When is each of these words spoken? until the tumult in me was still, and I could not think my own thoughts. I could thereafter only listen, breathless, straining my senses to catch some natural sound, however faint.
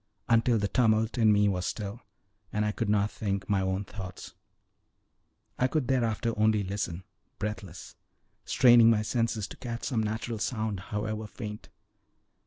until 0.27 0.57
the 0.57 0.67
tumult 0.67 1.15
in 1.19 1.31
me 1.31 1.47
was 1.47 1.63
still, 1.63 2.01
and 2.51 2.65
I 2.65 2.71
could 2.71 2.89
not 2.89 3.11
think 3.11 3.47
my 3.47 3.61
own 3.61 3.85
thoughts. 3.85 4.33
I 5.59 5.67
could 5.67 5.87
thereafter 5.87 6.33
only 6.39 6.63
listen, 6.63 7.03
breathless, 7.37 7.95
straining 8.43 8.89
my 8.89 9.03
senses 9.03 9.47
to 9.49 9.57
catch 9.57 9.83
some 9.83 10.01
natural 10.01 10.39
sound, 10.39 10.79
however 10.89 11.27
faint. 11.27 11.69